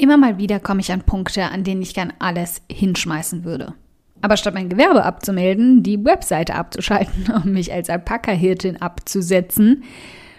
[0.00, 3.74] Immer mal wieder komme ich an Punkte, an denen ich gern alles hinschmeißen würde.
[4.22, 9.84] Aber statt mein Gewerbe abzumelden, die Webseite abzuschalten, um mich als Alpaka-Hirtin abzusetzen,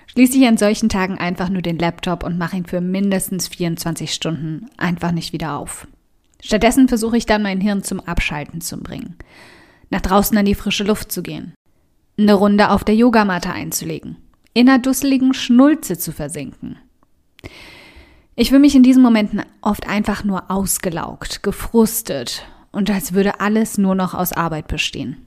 [0.08, 4.12] schließe ich an solchen Tagen einfach nur den Laptop und mache ihn für mindestens 24
[4.12, 5.88] Stunden einfach nicht wieder auf.
[6.42, 9.16] Stattdessen versuche ich dann mein Hirn zum Abschalten zu bringen,
[9.92, 11.54] nach draußen an die frische Luft zu gehen,
[12.18, 14.18] eine Runde auf der Yogamatte einzulegen,
[14.56, 16.80] in einer dusseligen Schnulze zu versinken.
[18.34, 23.78] Ich fühle mich in diesen Momenten oft einfach nur ausgelaugt, gefrustet und als würde alles
[23.78, 25.18] nur noch aus Arbeit bestehen.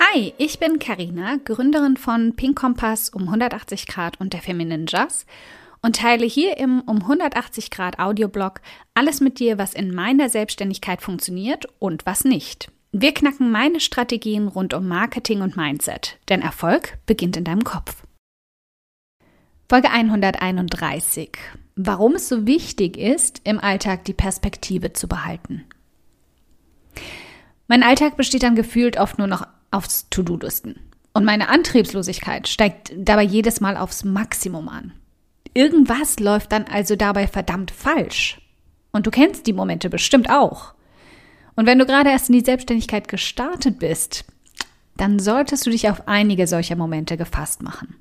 [0.00, 5.24] Hi, ich bin Karina, Gründerin von Pink Kompass um 180 Grad und der Feminine Jazz
[5.82, 8.60] und teile hier im um 180 Grad Audioblog
[8.94, 12.70] alles mit dir, was in meiner Selbstständigkeit funktioniert und was nicht.
[12.92, 18.04] Wir knacken meine Strategien rund um Marketing und Mindset, denn Erfolg beginnt in deinem Kopf.
[19.68, 21.30] Folge 131.
[21.74, 25.64] Warum es so wichtig ist, im Alltag die Perspektive zu behalten.
[27.66, 30.78] Mein Alltag besteht dann gefühlt oft nur noch aufs To-Do-Listen.
[31.14, 34.92] Und meine Antriebslosigkeit steigt dabei jedes Mal aufs Maximum an.
[35.54, 38.40] Irgendwas läuft dann also dabei verdammt falsch.
[38.92, 40.74] Und du kennst die Momente bestimmt auch.
[41.56, 44.24] Und wenn du gerade erst in die Selbstständigkeit gestartet bist,
[44.96, 47.96] dann solltest du dich auf einige solcher Momente gefasst machen.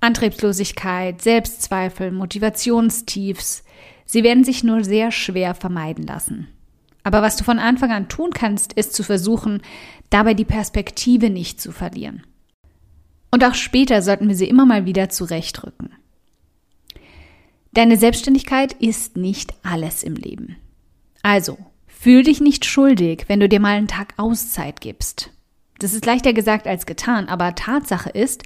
[0.00, 3.64] Antriebslosigkeit, Selbstzweifel, Motivationstiefs,
[4.04, 6.48] sie werden sich nur sehr schwer vermeiden lassen.
[7.02, 9.62] Aber was du von Anfang an tun kannst, ist zu versuchen,
[10.10, 12.26] dabei die Perspektive nicht zu verlieren.
[13.30, 15.90] Und auch später sollten wir sie immer mal wieder zurechtrücken.
[17.76, 20.56] Deine Selbstständigkeit ist nicht alles im Leben.
[21.22, 25.30] Also, fühl dich nicht schuldig, wenn du dir mal einen Tag Auszeit gibst.
[25.78, 28.44] Das ist leichter gesagt als getan, aber Tatsache ist,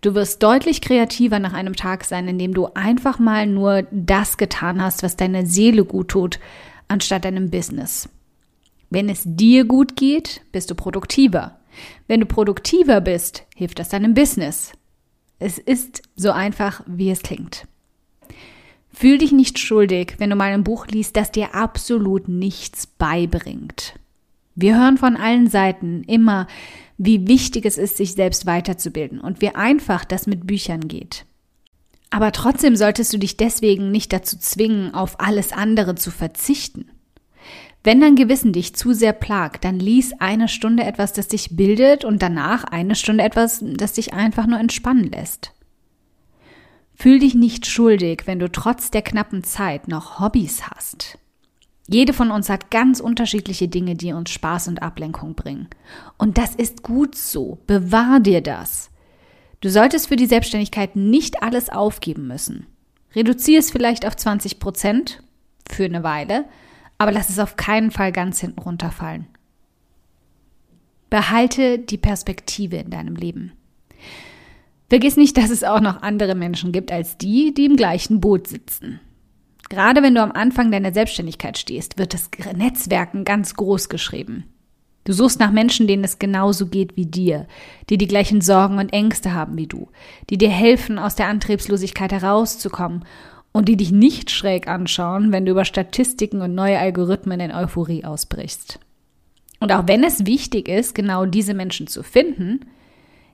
[0.00, 4.36] du wirst deutlich kreativer nach einem Tag sein, in dem du einfach mal nur das
[4.36, 6.38] getan hast, was deiner Seele gut tut,
[6.86, 8.08] anstatt deinem Business.
[8.90, 11.58] Wenn es dir gut geht, bist du produktiver.
[12.06, 14.70] Wenn du produktiver bist, hilft das deinem Business.
[15.40, 17.66] Es ist so einfach, wie es klingt.
[18.98, 23.94] Fühl dich nicht schuldig, wenn du mal ein Buch liest, das dir absolut nichts beibringt.
[24.56, 26.48] Wir hören von allen Seiten immer,
[26.96, 31.26] wie wichtig es ist, sich selbst weiterzubilden und wie einfach das mit Büchern geht.
[32.10, 36.90] Aber trotzdem solltest du dich deswegen nicht dazu zwingen, auf alles andere zu verzichten.
[37.84, 42.04] Wenn dein Gewissen dich zu sehr plagt, dann lies eine Stunde etwas, das dich bildet
[42.04, 45.52] und danach eine Stunde etwas, das dich einfach nur entspannen lässt.
[47.00, 51.16] Fühl dich nicht schuldig, wenn du trotz der knappen Zeit noch Hobbys hast.
[51.86, 55.68] Jede von uns hat ganz unterschiedliche Dinge, die uns Spaß und Ablenkung bringen.
[56.16, 57.60] Und das ist gut so.
[57.68, 58.90] Bewahr dir das.
[59.60, 62.66] Du solltest für die Selbstständigkeit nicht alles aufgeben müssen.
[63.14, 65.22] Reduziere es vielleicht auf 20 Prozent
[65.70, 66.46] für eine Weile,
[66.98, 69.28] aber lass es auf keinen Fall ganz hinten runterfallen.
[71.10, 73.52] Behalte die Perspektive in deinem Leben.
[74.88, 78.46] Vergiss nicht, dass es auch noch andere Menschen gibt als die, die im gleichen Boot
[78.46, 79.00] sitzen.
[79.68, 84.44] Gerade wenn du am Anfang deiner Selbstständigkeit stehst, wird das Netzwerken ganz groß geschrieben.
[85.04, 87.46] Du suchst nach Menschen, denen es genauso geht wie dir,
[87.88, 89.88] die die gleichen Sorgen und Ängste haben wie du,
[90.30, 93.04] die dir helfen, aus der Antriebslosigkeit herauszukommen
[93.52, 98.04] und die dich nicht schräg anschauen, wenn du über Statistiken und neue Algorithmen in Euphorie
[98.04, 98.80] ausbrichst.
[99.60, 102.60] Und auch wenn es wichtig ist, genau diese Menschen zu finden,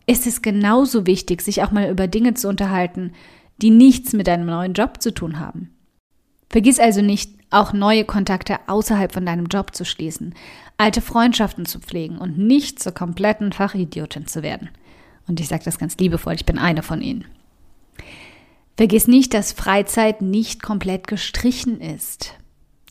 [0.07, 3.13] ist es genauso wichtig, sich auch mal über Dinge zu unterhalten,
[3.63, 5.71] die nichts mit deinem neuen Job zu tun haben.
[6.51, 10.35] Vergiss also nicht, auch neue Kontakte außerhalb von deinem Job zu schließen,
[10.77, 14.71] alte Freundschaften zu pflegen und nicht zur kompletten Fachidiotin zu werden.
[15.27, 17.25] Und ich sage das ganz liebevoll, ich bin eine von ihnen.
[18.77, 22.35] Vergiss nicht, dass Freizeit nicht komplett gestrichen ist.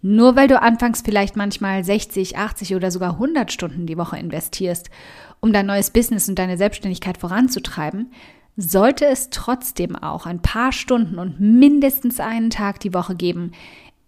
[0.05, 4.89] Nur weil du anfangs vielleicht manchmal 60, 80 oder sogar 100 Stunden die Woche investierst
[5.39, 8.11] um dein neues Business und deine Selbstständigkeit voranzutreiben,
[8.57, 13.53] sollte es trotzdem auch ein paar Stunden und mindestens einen Tag die Woche geben,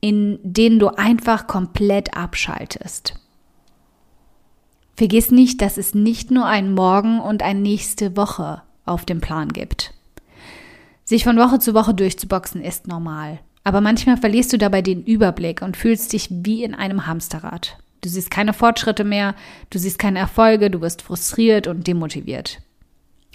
[0.01, 3.15] in denen du einfach komplett abschaltest.
[4.97, 9.47] Vergiss nicht, dass es nicht nur ein Morgen und eine nächste Woche auf dem Plan
[9.47, 9.93] gibt.
[11.05, 15.61] Sich von Woche zu Woche durchzuboxen ist normal, aber manchmal verlierst du dabei den Überblick
[15.63, 17.77] und fühlst dich wie in einem Hamsterrad.
[18.01, 19.33] Du siehst keine Fortschritte mehr,
[19.71, 22.61] du siehst keine Erfolge, du wirst frustriert und demotiviert.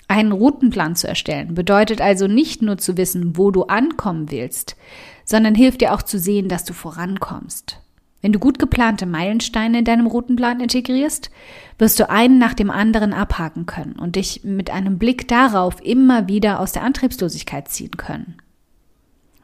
[0.06, 4.77] Einen Routenplan zu erstellen bedeutet also nicht nur zu wissen, wo du ankommen willst,
[5.25, 7.81] sondern hilft dir auch zu sehen, dass du vorankommst.
[8.23, 11.31] Wenn du gut geplante Meilensteine in deinem Routenplan integrierst,
[11.79, 16.29] wirst du einen nach dem anderen abhaken können und dich mit einem Blick darauf immer
[16.29, 18.37] wieder aus der Antriebslosigkeit ziehen können.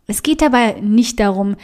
[0.07, 1.57] Es geht dabei nicht darum,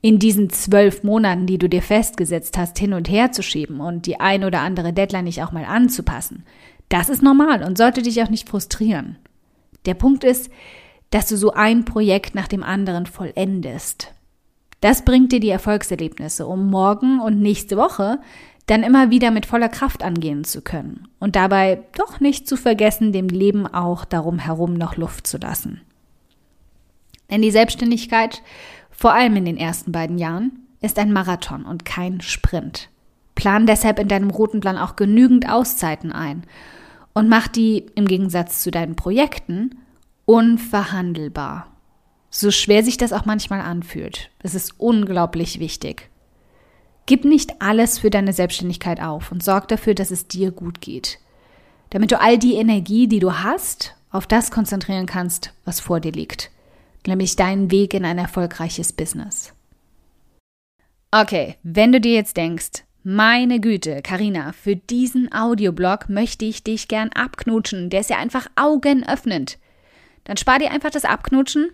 [0.00, 4.06] in diesen zwölf Monaten, die du dir festgesetzt hast, hin und her zu schieben und
[4.06, 6.44] die ein oder andere Deadline nicht auch mal anzupassen.
[6.88, 9.16] Das ist normal und sollte dich auch nicht frustrieren.
[9.86, 10.50] Der Punkt ist,
[11.10, 14.12] dass du so ein Projekt nach dem anderen vollendest.
[14.80, 18.18] Das bringt dir die Erfolgserlebnisse, um morgen und nächste Woche
[18.66, 23.12] dann immer wieder mit voller Kraft angehen zu können und dabei doch nicht zu vergessen,
[23.12, 25.80] dem Leben auch darum herum noch Luft zu lassen.
[27.32, 28.42] Denn die Selbstständigkeit,
[28.90, 30.52] vor allem in den ersten beiden Jahren,
[30.82, 32.90] ist ein Marathon und kein Sprint.
[33.34, 36.44] Plan deshalb in deinem roten Plan auch genügend Auszeiten ein
[37.14, 39.76] und mach die im Gegensatz zu deinen Projekten
[40.26, 41.68] unverhandelbar.
[42.28, 44.30] So schwer sich das auch manchmal anfühlt.
[44.42, 46.10] Es ist unglaublich wichtig.
[47.06, 51.18] Gib nicht alles für deine Selbstständigkeit auf und sorg dafür, dass es dir gut geht.
[51.90, 56.12] Damit du all die Energie, die du hast, auf das konzentrieren kannst, was vor dir
[56.12, 56.51] liegt.
[57.06, 59.52] Nämlich deinen Weg in ein erfolgreiches Business.
[61.10, 66.86] Okay, wenn du dir jetzt denkst, meine Güte, Karina, für diesen Audioblog möchte ich dich
[66.86, 67.90] gern abknutschen.
[67.90, 69.58] Der ist ja einfach augenöffnend.
[70.24, 71.70] Dann spar dir einfach das Abknutschen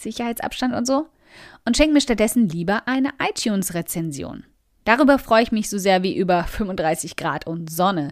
[0.00, 1.08] Sicherheitsabstand und so,
[1.64, 4.44] und schenk mir stattdessen lieber eine iTunes-Rezension.
[4.84, 8.10] Darüber freue ich mich so sehr wie über 35 Grad und Sonne.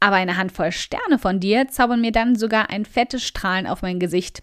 [0.00, 4.00] Aber eine Handvoll Sterne von dir zaubern mir dann sogar ein fettes Strahlen auf mein
[4.00, 4.42] Gesicht